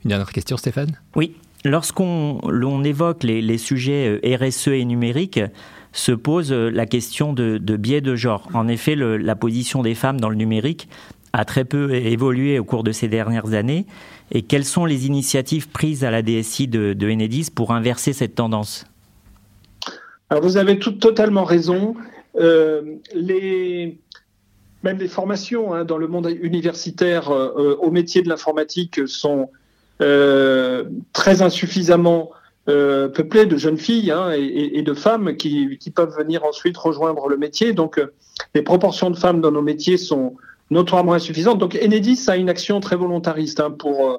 Une 0.03 0.09
dernière 0.09 0.31
question, 0.31 0.57
Stéphane? 0.57 0.97
Oui. 1.15 1.35
Lorsqu'on 1.63 2.83
évoque 2.83 3.21
les, 3.21 3.57
sujets 3.59 4.19
euh, 4.23 4.35
RSE 4.35 4.69
et 4.69 4.83
numérique, 4.83 5.39
se 5.91 6.11
pose 6.11 6.51
la 6.51 6.87
question 6.87 7.33
de, 7.33 7.59
biais 7.59 8.01
de 8.01 8.15
genre. 8.15 8.47
En 8.55 8.67
effet, 8.67 8.95
la 8.95 9.35
position 9.35 9.83
des 9.83 9.93
femmes 9.93 10.19
dans 10.19 10.29
le 10.29 10.35
numérique 10.37 10.87
a 11.33 11.45
très 11.45 11.65
peu 11.65 11.93
évolué 11.93 12.57
au 12.57 12.63
cours 12.63 12.83
de 12.83 12.91
ces 12.91 13.07
dernières 13.07 13.53
années. 13.53 13.85
Et 14.31 14.41
quelles 14.41 14.65
sont 14.65 14.85
les 14.85 15.05
initiatives 15.05 15.69
prises 15.69 16.03
à 16.03 16.09
la 16.09 16.23
DSI 16.23 16.67
de, 16.67 16.95
Enedis 17.03 17.49
pour 17.53 17.73
inverser 17.73 18.13
cette 18.13 18.35
tendance? 18.35 18.85
Alors 20.29 20.43
vous 20.43 20.57
avez 20.57 20.79
tout, 20.79 20.91
totalement 20.91 21.43
raison. 21.43 21.95
Euh, 22.35 22.81
les, 23.13 23.97
même 24.83 24.97
les 24.97 25.07
formations 25.07 25.73
hein, 25.73 25.85
dans 25.85 25.97
le 25.97 26.07
monde 26.07 26.29
universitaire 26.41 27.31
euh, 27.31 27.75
au 27.81 27.89
métier 27.89 28.21
de 28.21 28.29
l'informatique 28.29 29.07
sont 29.07 29.49
euh, 30.01 30.85
très 31.13 31.41
insuffisamment 31.41 32.31
peuplées 32.65 33.47
de 33.47 33.57
jeunes 33.57 33.79
filles 33.79 34.11
hein, 34.11 34.29
et, 34.31 34.83
de 34.83 34.93
femmes 34.93 35.35
qui, 35.37 35.91
peuvent 35.95 36.15
venir 36.15 36.45
ensuite 36.45 36.77
rejoindre 36.77 37.27
le 37.27 37.35
métier. 37.35 37.73
Donc 37.73 37.99
les 38.53 38.61
proportions 38.61 39.09
de 39.09 39.17
femmes 39.17 39.41
dans 39.41 39.49
nos 39.49 39.63
métiers 39.63 39.97
sont, 39.97 40.35
notoirement 40.69 41.13
insuffisante. 41.13 41.57
Donc 41.57 41.75
Enedis 41.75 42.25
a 42.27 42.37
une 42.37 42.49
action 42.49 42.79
très 42.79 42.95
volontariste 42.95 43.59
hein, 43.59 43.71
pour, 43.71 44.09
euh, 44.09 44.17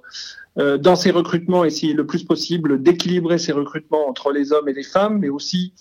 euh, 0.58 0.78
dans 0.78 0.96
ses 0.96 1.10
recrutements, 1.10 1.64
essayer 1.64 1.92
le 1.92 2.06
plus 2.06 2.24
possible 2.24 2.82
d'équilibrer 2.82 3.38
ses 3.38 3.52
recrutements 3.52 4.08
entre 4.08 4.32
les 4.32 4.52
hommes 4.52 4.68
et 4.68 4.72
les 4.72 4.82
femmes, 4.82 5.18
mais 5.18 5.28
aussi 5.28 5.72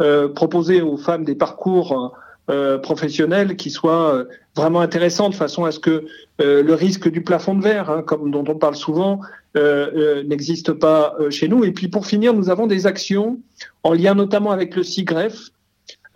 euh, 0.00 0.28
proposer 0.28 0.80
aux 0.80 0.96
femmes 0.96 1.24
des 1.24 1.34
parcours 1.34 2.14
euh, 2.50 2.78
professionnels 2.78 3.56
qui 3.56 3.70
soient 3.70 4.24
vraiment 4.56 4.80
intéressants 4.80 5.28
de 5.28 5.34
façon 5.34 5.64
à 5.64 5.72
ce 5.72 5.78
que 5.78 6.06
le 6.38 6.72
risque 6.74 7.08
du 7.08 7.22
plafond 7.22 7.54
de 7.54 7.62
verre, 7.62 7.88
hein, 7.88 8.02
comme 8.02 8.30
dont 8.30 8.44
on 8.48 8.56
parle 8.56 8.74
souvent, 8.74 9.20
n'existe 9.54 10.72
pas 10.72 11.16
chez 11.30 11.46
nous. 11.46 11.64
Et 11.64 11.70
puis 11.72 11.88
pour 11.88 12.06
finir, 12.06 12.34
nous 12.34 12.50
avons 12.50 12.66
des 12.66 12.86
actions 12.86 13.38
en 13.84 13.92
lien 13.92 14.14
notamment 14.14 14.50
avec 14.50 14.74
le 14.74 14.82
CIGREF, 14.82 15.50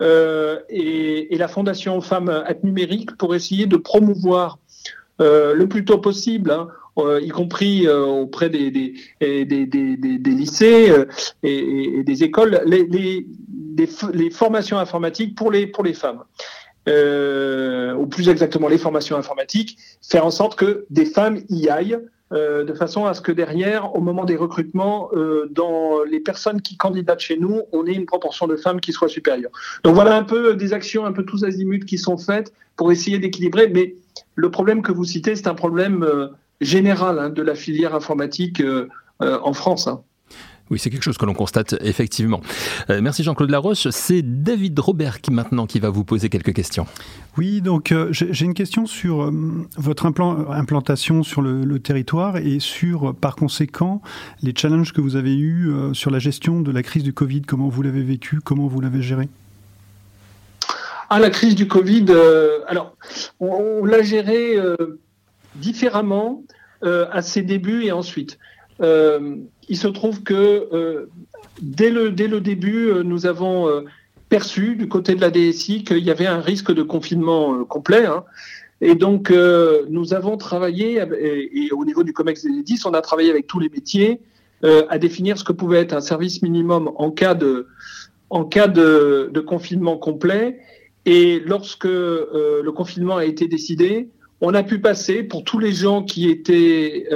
euh, 0.02 0.60
et, 0.68 1.36
la 1.36 1.48
Fondation 1.48 2.00
Femmes 2.00 2.28
at 2.28 2.56
Numérique 2.62 3.16
pour 3.16 3.34
essayer 3.34 3.66
de 3.66 3.76
promouvoir 3.76 4.58
euh, 5.20 5.54
le 5.54 5.68
plus 5.68 5.84
tôt 5.84 5.98
possible, 5.98 6.50
hein, 6.50 6.68
euh, 6.98 7.20
y 7.20 7.28
compris 7.28 7.86
euh, 7.86 8.04
auprès 8.04 8.48
des, 8.48 8.70
des, 8.70 8.94
des, 9.20 9.66
des 9.66 10.30
lycées 10.30 10.90
euh, 10.90 11.04
et, 11.42 12.02
des 12.02 12.24
écoles, 12.24 12.62
les, 12.64 12.84
les, 12.84 13.26
les, 14.14 14.30
formations 14.30 14.78
informatiques 14.78 15.34
pour 15.34 15.50
les, 15.50 15.66
pour 15.66 15.84
les 15.84 15.92
femmes. 15.92 16.22
ou 16.86 18.06
plus 18.06 18.28
exactement 18.28 18.68
les 18.68 18.78
formations 18.78 19.16
informatiques, 19.16 19.76
faire 20.02 20.24
en 20.24 20.30
sorte 20.30 20.56
que 20.56 20.86
des 20.88 21.04
femmes 21.04 21.40
y 21.50 21.68
aillent 21.68 21.98
euh, 22.32 22.64
de 22.64 22.74
façon 22.74 23.06
à 23.06 23.14
ce 23.14 23.20
que 23.20 23.30
derrière, 23.30 23.94
au 23.94 24.00
moment 24.00 24.24
des 24.24 24.34
recrutements, 24.34 25.10
euh, 25.12 25.46
dans 25.50 26.02
les 26.02 26.18
personnes 26.18 26.60
qui 26.60 26.76
candidatent 26.76 27.20
chez 27.20 27.38
nous, 27.38 27.62
on 27.72 27.86
ait 27.86 27.94
une 27.94 28.06
proportion 28.06 28.48
de 28.48 28.56
femmes 28.56 28.80
qui 28.80 28.92
soit 28.92 29.08
supérieure. 29.08 29.52
Donc 29.84 29.94
voilà 29.94 30.16
un 30.16 30.24
peu 30.24 30.56
des 30.56 30.72
actions 30.72 31.06
un 31.06 31.12
peu 31.12 31.24
tous 31.24 31.44
azimuts 31.44 31.84
qui 31.84 31.98
sont 31.98 32.18
faites 32.18 32.52
pour 32.74 32.90
essayer 32.90 33.20
d'équilibrer. 33.20 33.68
Mais 33.68 33.94
le 34.34 34.50
problème 34.50 34.82
que 34.82 34.90
vous 34.90 35.04
citez, 35.04 35.36
c'est 35.36 35.46
un 35.46 35.54
problème 35.54 36.02
euh, 36.02 36.28
général 36.60 37.20
hein, 37.20 37.30
de 37.30 37.42
la 37.42 37.54
filière 37.54 37.94
informatique 37.94 38.62
en 39.20 39.52
France. 39.52 39.86
Hein. 39.86 40.02
Oui, 40.68 40.80
c'est 40.80 40.90
quelque 40.90 41.04
chose 41.04 41.16
que 41.16 41.24
l'on 41.24 41.34
constate 41.34 41.76
effectivement. 41.80 42.40
Euh, 42.90 43.00
merci 43.00 43.22
Jean-Claude 43.22 43.50
Laroche. 43.50 43.88
C'est 43.90 44.22
David 44.22 44.76
Robert 44.80 45.20
qui 45.20 45.30
maintenant 45.30 45.66
qui 45.66 45.78
va 45.78 45.90
vous 45.90 46.02
poser 46.02 46.28
quelques 46.28 46.52
questions. 46.52 46.86
Oui, 47.38 47.60
donc 47.60 47.92
euh, 47.92 48.08
j'ai 48.10 48.44
une 48.44 48.54
question 48.54 48.86
sur 48.86 49.22
euh, 49.22 49.30
votre 49.76 50.06
implantation 50.06 51.22
sur 51.22 51.40
le, 51.40 51.78
territoire 51.78 52.38
et 52.38 52.58
sur, 52.58 53.14
par 53.14 53.36
conséquent, 53.36 54.02
les 54.42 54.54
challenges 54.56 54.92
que 54.92 55.00
vous 55.00 55.14
avez 55.14 55.36
eus 55.36 55.70
sur 55.92 56.10
la 56.10 56.18
gestion 56.18 56.60
de 56.62 56.72
la 56.72 56.82
crise 56.82 57.02
du 57.02 57.12
Covid. 57.12 57.42
Comment 57.42 57.68
vous 57.68 57.82
l'avez 57.82 58.02
vécu? 58.02 58.40
Comment 58.42 58.66
vous 58.66 58.80
l'avez 58.80 59.02
géré? 59.02 59.28
Ah, 61.10 61.20
la 61.20 61.30
crise 61.30 61.54
du 61.54 61.68
Covid, 61.68 62.06
alors, 62.66 62.96
on, 63.40 63.80
on 63.82 63.84
l'a 63.84 64.02
gérée 64.02 64.56
différemment 65.56 66.42
à 66.82 67.20
ses 67.20 67.42
débuts 67.42 67.84
et 67.84 67.92
ensuite. 67.92 68.38
Euh, 68.80 69.36
il 69.68 69.76
se 69.76 69.88
trouve 69.88 70.22
que 70.22 70.68
euh, 70.72 71.06
dès, 71.62 71.90
le, 71.90 72.10
dès 72.10 72.28
le 72.28 72.40
début, 72.40 72.88
euh, 72.88 73.02
nous 73.02 73.26
avons 73.26 73.84
perçu 74.28 74.76
du 74.76 74.88
côté 74.88 75.14
de 75.14 75.20
la 75.20 75.30
DSI 75.30 75.84
qu'il 75.84 76.04
y 76.04 76.10
avait 76.10 76.26
un 76.26 76.40
risque 76.40 76.72
de 76.72 76.82
confinement 76.82 77.64
complet. 77.64 78.06
Hein. 78.06 78.24
Et 78.80 78.94
donc, 78.94 79.32
nous 79.88 80.12
avons 80.12 80.36
travaillé, 80.36 81.00
et, 81.18 81.70
au 81.72 81.84
niveau 81.84 82.02
du 82.02 82.12
COMEX 82.12 82.44
des 82.44 82.62
10, 82.62 82.84
on 82.84 82.92
a 82.92 83.00
travaillé 83.00 83.30
avec 83.30 83.46
tous 83.46 83.58
les 83.58 83.70
métiers 83.70 84.20
à 84.62 84.98
définir 84.98 85.38
ce 85.38 85.44
que 85.44 85.52
pouvait 85.52 85.78
être 85.78 85.94
un 85.94 86.02
service 86.02 86.42
minimum 86.42 86.90
en 86.96 87.10
cas 87.10 87.34
de, 87.34 87.68
en 88.28 88.44
cas 88.44 88.68
de, 88.68 89.40
confinement 89.46 89.96
complet. 89.96 90.58
Et 91.06 91.40
lorsque 91.46 91.84
le 91.84 92.70
confinement 92.70 93.16
a 93.16 93.24
été 93.24 93.48
décidé, 93.48 94.10
on 94.42 94.52
a 94.52 94.62
pu 94.62 94.80
passer 94.80 95.22
pour 95.22 95.44
tous 95.44 95.58
les 95.58 95.72
gens 95.72 96.02
qui 96.02 96.28
étaient 96.28 97.06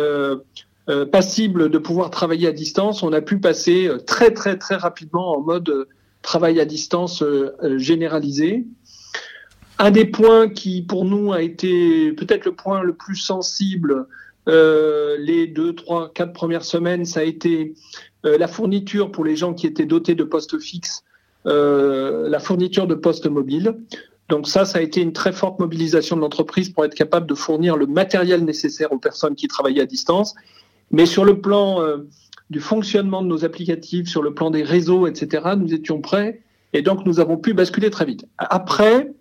passible 1.04 1.70
de 1.70 1.78
pouvoir 1.78 2.10
travailler 2.10 2.48
à 2.48 2.52
distance, 2.52 3.02
on 3.02 3.12
a 3.12 3.20
pu 3.20 3.38
passer 3.38 3.86
euh, 3.86 3.98
très 3.98 4.32
très 4.32 4.58
très 4.58 4.76
rapidement 4.76 5.36
en 5.36 5.40
mode 5.40 5.68
euh, 5.68 5.88
travail 6.22 6.60
à 6.60 6.64
distance 6.64 7.24
généralisé. 7.76 8.66
Un 9.78 9.90
des 9.90 10.04
points 10.04 10.50
qui 10.50 10.82
pour 10.82 11.06
nous 11.06 11.32
a 11.32 11.40
été 11.40 12.12
peut-être 12.12 12.44
le 12.44 12.52
point 12.52 12.82
le 12.82 12.92
plus 12.92 13.16
sensible 13.16 14.06
les 14.46 15.46
deux, 15.46 15.74
trois, 15.74 16.12
quatre 16.12 16.32
premières 16.32 16.64
semaines, 16.64 17.04
ça 17.04 17.20
a 17.20 17.22
été 17.22 17.74
la 18.24 18.48
fourniture 18.48 19.12
pour 19.12 19.24
les 19.24 19.36
gens 19.36 19.54
qui 19.54 19.66
étaient 19.66 19.86
dotés 19.86 20.16
de 20.16 20.24
postes 20.24 20.58
fixes, 20.58 21.04
la 21.44 22.38
fourniture 22.38 22.86
de 22.86 22.96
postes 22.96 23.28
mobiles. 23.28 23.76
Donc 24.28 24.46
ça, 24.46 24.64
ça 24.64 24.78
a 24.78 24.82
été 24.82 25.00
une 25.00 25.12
très 25.12 25.32
forte 25.32 25.58
mobilisation 25.58 26.16
de 26.16 26.20
l'entreprise 26.20 26.68
pour 26.68 26.84
être 26.84 26.94
capable 26.94 27.26
de 27.26 27.34
fournir 27.34 27.76
le 27.76 27.86
matériel 27.86 28.44
nécessaire 28.44 28.92
aux 28.92 28.98
personnes 28.98 29.36
qui 29.36 29.48
travaillaient 29.48 29.82
à 29.82 29.86
distance 29.86 30.34
mais 30.90 31.06
sur 31.06 31.24
le 31.24 31.40
plan 31.40 31.80
euh, 31.80 32.08
du 32.50 32.60
fonctionnement 32.60 33.22
de 33.22 33.28
nos 33.28 33.44
applicatifs, 33.44 34.08
sur 34.08 34.22
le 34.22 34.34
plan 34.34 34.50
des 34.50 34.62
réseaux, 34.62 35.06
etc., 35.06 35.50
nous 35.56 35.72
étions 35.72 36.00
prêts 36.00 36.42
et 36.72 36.82
donc 36.82 37.06
nous 37.06 37.20
avons 37.20 37.36
pu 37.36 37.54
basculer 37.54 37.90
très 37.90 38.04
vite. 38.04 38.26
Après, 38.38 39.12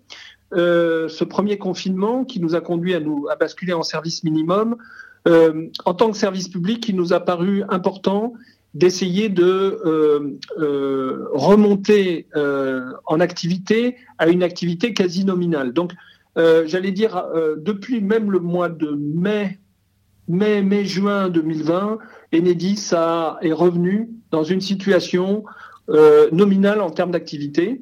euh, 0.54 1.08
ce 1.08 1.24
premier 1.24 1.58
confinement 1.58 2.26
qui 2.26 2.40
nous 2.40 2.56
a 2.56 2.62
conduit 2.62 2.96
à 2.96 3.00
nous 3.00 3.28
à 3.30 3.36
basculer 3.36 3.74
en 3.74 3.84
service 3.84 4.24
minimum, 4.24 4.78
euh, 5.28 5.68
en 5.86 5.94
tant 5.94 6.12
que 6.12 6.18
service 6.18 6.48
public, 6.48 6.88
il 6.90 6.96
nous 6.96 7.14
a 7.14 7.20
paru 7.20 7.64
important 7.70 8.34
d'essayer 8.76 9.30
de 9.30 9.80
remonter 11.34 12.28
en 13.08 13.20
activité 13.20 13.96
à 14.20 14.28
une 14.30 14.44
activité 14.44 14.94
quasi 14.94 15.26
nominale. 15.26 15.74
Donc, 15.74 15.94
j'allais 16.36 16.92
dire, 16.92 17.26
depuis 17.58 18.00
même 18.00 18.30
le 18.30 18.38
mois 18.38 18.70
de 18.70 18.92
mai 18.92 19.60
mai, 20.30 20.62
mai, 20.62 20.86
juin 20.86 21.28
2020, 21.28 21.98
Enedis 22.34 22.92
a, 22.94 23.38
est 23.42 23.52
revenu 23.52 24.10
dans 24.32 24.44
une 24.44 24.62
situation 24.62 25.44
euh, 25.90 26.30
nominale 26.32 26.82
en 26.82 26.92
termes 26.92 27.12
d'activité, 27.12 27.82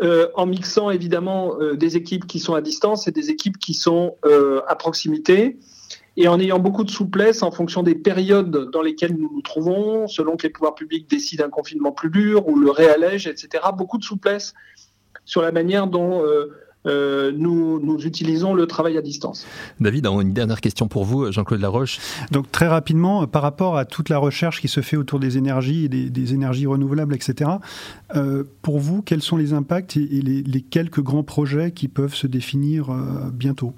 euh, 0.00 0.28
en 0.34 0.46
mixant 0.46 0.90
évidemment 0.90 1.60
euh, 1.60 1.76
des 1.76 1.96
équipes 1.96 2.26
qui 2.26 2.40
sont 2.40 2.54
à 2.54 2.62
distance 2.62 3.06
et 3.08 3.12
des 3.12 3.30
équipes 3.30 3.58
qui 3.58 3.74
sont 3.74 4.16
à 4.66 4.74
proximité, 4.74 5.58
et 6.18 6.28
en 6.28 6.40
ayant 6.40 6.58
beaucoup 6.58 6.82
de 6.82 6.90
souplesse 6.90 7.42
en 7.42 7.50
fonction 7.50 7.82
des 7.82 7.94
périodes 7.94 8.70
dans 8.70 8.80
lesquelles 8.80 9.14
nous 9.14 9.30
nous 9.30 9.42
trouvons, 9.42 10.08
selon 10.08 10.36
que 10.38 10.44
les 10.44 10.50
pouvoirs 10.50 10.74
publics 10.74 11.08
décident 11.10 11.44
un 11.44 11.50
confinement 11.50 11.92
plus 11.92 12.08
dur 12.08 12.48
ou 12.48 12.58
le 12.58 12.70
réallège, 12.70 13.26
etc. 13.26 13.64
Beaucoup 13.76 13.98
de 13.98 14.04
souplesse 14.04 14.54
sur 15.26 15.42
la 15.42 15.52
manière 15.52 15.88
dont 15.88 16.22
euh, 16.86 17.16
euh, 17.16 17.32
nous, 17.34 17.80
nous, 17.80 18.06
utilisons 18.06 18.54
le 18.54 18.66
travail 18.66 18.96
à 18.96 19.02
distance. 19.02 19.46
David, 19.80 20.06
une 20.06 20.32
dernière 20.32 20.60
question 20.60 20.88
pour 20.88 21.04
vous, 21.04 21.30
Jean-Claude 21.32 21.60
Laroche. 21.60 21.98
Donc 22.30 22.50
très 22.50 22.66
rapidement, 22.66 23.26
par 23.26 23.42
rapport 23.42 23.76
à 23.76 23.84
toute 23.84 24.08
la 24.08 24.18
recherche 24.18 24.60
qui 24.60 24.68
se 24.68 24.80
fait 24.80 24.96
autour 24.96 25.20
des 25.20 25.38
énergies 25.38 25.84
et 25.84 25.88
des, 25.88 26.34
énergies 26.34 26.66
renouvelables, 26.66 27.14
etc., 27.14 27.50
euh, 28.14 28.44
pour 28.62 28.78
vous, 28.78 29.02
quels 29.02 29.22
sont 29.22 29.36
les 29.36 29.52
impacts 29.52 29.96
et, 29.96 30.00
les, 30.00 30.60
quelques 30.62 31.00
grands 31.00 31.22
projets 31.22 31.70
qui 31.70 31.88
peuvent 31.88 32.14
se 32.14 32.26
définir 32.26 32.90
euh, 32.90 33.30
bientôt? 33.32 33.72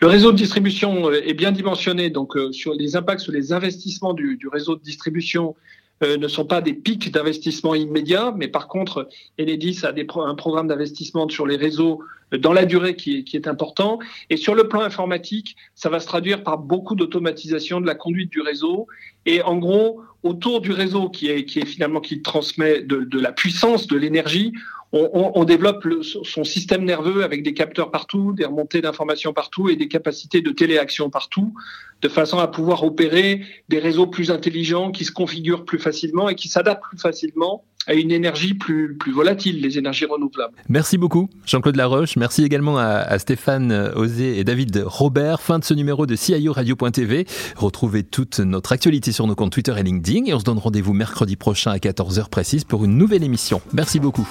Le 0.00 0.06
réseau 0.06 0.32
de 0.32 0.36
distribution 0.36 1.10
est 1.10 1.34
bien 1.34 1.52
dimensionné, 1.52 2.10
donc 2.10 2.36
sur 2.52 2.74
les 2.74 2.94
impacts 2.94 3.20
sur 3.20 3.32
les 3.32 3.52
investissements 3.52 4.14
du, 4.14 4.36
du 4.36 4.46
réseau 4.48 4.76
de 4.76 4.82
distribution 4.82 5.56
euh, 6.02 6.16
ne 6.16 6.28
sont 6.28 6.44
pas 6.44 6.60
des 6.60 6.74
pics 6.74 7.10
d'investissement 7.10 7.74
immédiats, 7.74 8.32
mais 8.36 8.48
par 8.48 8.68
contre, 8.68 9.08
Enedis 9.40 9.80
a 9.82 9.92
des 9.92 10.06
un 10.16 10.34
programme 10.34 10.68
d'investissement 10.68 11.28
sur 11.28 11.46
les 11.46 11.56
réseaux 11.56 12.02
dans 12.36 12.52
la 12.52 12.64
durée 12.64 12.96
qui 12.96 13.24
est, 13.32 13.48
important. 13.48 13.98
Et 14.30 14.36
sur 14.36 14.54
le 14.54 14.68
plan 14.68 14.82
informatique, 14.82 15.56
ça 15.74 15.88
va 15.88 16.00
se 16.00 16.06
traduire 16.06 16.42
par 16.42 16.58
beaucoup 16.58 16.94
d'automatisation 16.94 17.80
de 17.80 17.86
la 17.86 17.94
conduite 17.94 18.30
du 18.30 18.40
réseau. 18.40 18.86
Et 19.26 19.42
en 19.42 19.56
gros, 19.56 20.02
autour 20.22 20.60
du 20.60 20.72
réseau 20.72 21.08
qui 21.08 21.28
est, 21.28 21.64
finalement 21.64 22.00
qui 22.00 22.20
transmet 22.22 22.82
de, 22.82 23.18
la 23.18 23.32
puissance, 23.32 23.86
de 23.86 23.96
l'énergie, 23.96 24.52
on, 24.90 25.44
développe 25.44 25.86
son 26.02 26.44
système 26.44 26.82
nerveux 26.82 27.22
avec 27.22 27.42
des 27.42 27.52
capteurs 27.52 27.90
partout, 27.90 28.32
des 28.32 28.46
remontées 28.46 28.80
d'informations 28.80 29.34
partout 29.34 29.68
et 29.68 29.76
des 29.76 29.86
capacités 29.86 30.40
de 30.40 30.50
téléaction 30.50 31.10
partout, 31.10 31.52
de 32.00 32.08
façon 32.08 32.38
à 32.38 32.48
pouvoir 32.48 32.82
opérer 32.84 33.42
des 33.68 33.80
réseaux 33.80 34.06
plus 34.06 34.30
intelligents 34.30 34.90
qui 34.90 35.04
se 35.04 35.12
configurent 35.12 35.66
plus 35.66 35.78
facilement 35.78 36.30
et 36.30 36.34
qui 36.34 36.48
s'adaptent 36.48 36.84
plus 36.84 36.98
facilement 36.98 37.64
à 37.88 37.94
une 37.94 38.12
énergie 38.12 38.54
plus, 38.54 38.94
plus 38.94 39.12
volatile, 39.12 39.60
les 39.60 39.78
énergies 39.78 40.04
renouvelables. 40.04 40.52
Merci 40.68 40.98
beaucoup, 40.98 41.28
Jean-Claude 41.46 41.76
Laroche. 41.76 42.16
Merci 42.16 42.44
également 42.44 42.78
à, 42.78 43.18
Stéphane 43.18 43.72
Osé 43.96 44.38
et 44.38 44.44
David 44.44 44.84
Robert. 44.86 45.40
Fin 45.40 45.58
de 45.58 45.64
ce 45.64 45.74
numéro 45.74 46.06
de 46.06 46.14
CIO 46.14 46.52
Radio.tv. 46.52 47.26
Retrouvez 47.56 48.04
toute 48.04 48.40
notre 48.40 48.72
actualité 48.72 49.10
sur 49.10 49.26
nos 49.26 49.34
comptes 49.34 49.52
Twitter 49.52 49.74
et 49.76 49.82
LinkedIn 49.82 50.26
et 50.26 50.34
on 50.34 50.38
se 50.38 50.44
donne 50.44 50.58
rendez-vous 50.58 50.92
mercredi 50.92 51.36
prochain 51.36 51.72
à 51.72 51.78
14h 51.78 52.28
précise 52.28 52.64
pour 52.64 52.84
une 52.84 52.96
nouvelle 52.96 53.24
émission. 53.24 53.62
Merci 53.72 53.98
beaucoup. 53.98 54.28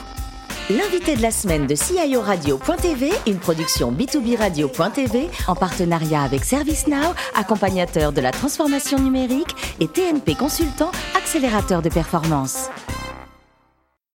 L'invité 0.70 1.16
de 1.16 1.22
la 1.22 1.32
semaine 1.32 1.66
de 1.66 1.76
CIO 1.76 2.22
Radio.tv, 2.22 3.10
une 3.26 3.38
production 3.38 3.92
B2B 3.92 4.38
Radio.tv 4.38 5.30
en 5.48 5.56
partenariat 5.56 6.22
avec 6.22 6.44
ServiceNow, 6.44 7.14
accompagnateur 7.36 8.12
de 8.12 8.22
la 8.22 8.32
transformation 8.32 9.00
numérique 9.00 9.56
et 9.80 9.88
TNP 9.88 10.36
Consultant, 10.36 10.92
accélérateur 11.16 11.82
de 11.82 11.90
performance. 11.90 12.70